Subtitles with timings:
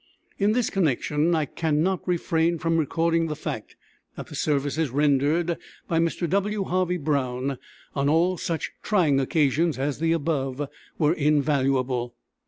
[0.39, 3.75] In this connection I can not refrain from recording the fact
[4.15, 6.27] that the services rendered by Mr.
[6.27, 6.63] W.
[6.63, 7.59] Harvey Brown
[7.95, 10.67] on all such trying occasions as the above
[10.97, 12.15] were invaluable.